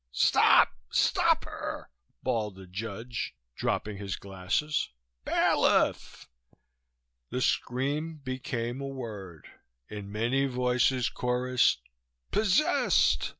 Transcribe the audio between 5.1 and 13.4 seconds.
"Bailiff!" The scream became a word, in many voices chorused: _Possessed!